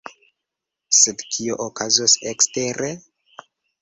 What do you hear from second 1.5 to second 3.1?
okazos ekstere?